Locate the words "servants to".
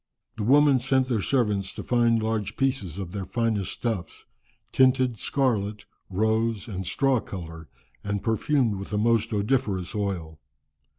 1.21-1.83